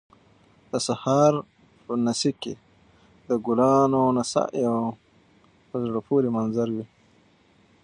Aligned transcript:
د 0.71 0.73
سهار 0.87 1.33
په 1.85 1.93
نسي 2.05 2.31
کې 2.41 2.53
د 3.27 3.29
ګلانو 3.45 4.01
نڅا 4.17 4.43
یو 4.65 4.79
په 5.69 5.75
زړه 5.83 5.99
پورې 6.07 6.29
منظر 6.37 6.67
وي 6.75 6.85